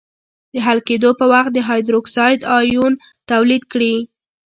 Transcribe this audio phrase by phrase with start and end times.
[0.53, 2.93] د حل کېدو په وخت د هایدروکساید آیون
[3.31, 3.95] تولید کړي.